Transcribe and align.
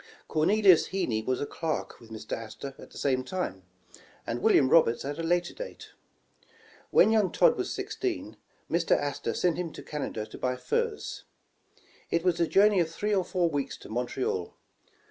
Cornelius 0.27 0.87
Heeney 0.87 1.23
was 1.23 1.39
a 1.39 1.45
clerk 1.45 1.99
with 1.99 2.09
Mr, 2.09 2.35
Astor 2.35 2.73
at 2.79 2.89
the 2.89 2.97
same 2.97 3.23
time, 3.23 3.61
and 4.25 4.41
William 4.41 4.67
Roberts 4.67 5.05
at 5.05 5.19
a 5.19 5.21
later 5.21 5.53
date. 5.53 5.89
When 6.89 7.11
young 7.11 7.31
Todd 7.31 7.55
was 7.55 7.71
sixteen, 7.71 8.37
Mr. 8.67 8.97
Astor 8.99 9.35
sent 9.35 9.57
him 9.57 9.71
to 9.73 9.83
Canada 9.83 10.25
to 10.25 10.39
buy 10.39 10.55
furs. 10.55 11.25
It 12.09 12.23
was 12.23 12.39
a 12.39 12.47
journey 12.47 12.79
of 12.79 12.89
three 12.89 13.13
or 13.13 13.23
four 13.23 13.51
weeks 13.51 13.77
to 13.77 13.89
Montreal. 13.89 14.55